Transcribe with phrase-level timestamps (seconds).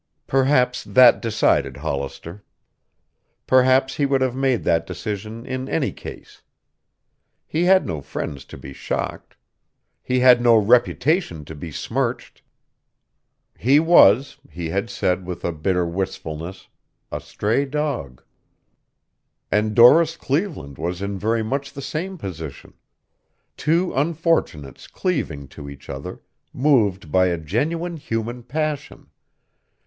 [0.25, 2.43] Perhaps that decided Hollister.
[3.45, 6.41] Perhaps he would have made that decision in any case.
[7.45, 9.37] He had no friends to be shocked.
[10.01, 12.41] He had no reputation to be smirched.
[13.55, 16.67] He was, he had said with a bitter wistfulness,
[17.11, 18.23] a stray dog.
[19.51, 22.73] And Doris Cleveland was in very much the same position.
[23.55, 26.21] Two unfortunates cleaving to each other,
[26.51, 29.11] moved by a genuine human passion.